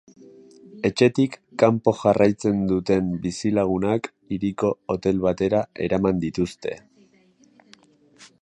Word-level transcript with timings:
Etxetik 0.87 1.35
kanpo 1.63 1.93
jarraitzen 1.99 2.63
duten 2.71 3.13
bizilagunak 3.27 4.11
hiriko 4.33 4.75
hotel 4.95 5.23
batera 5.29 5.63
eraman 5.89 6.25
dituzte. 6.25 6.75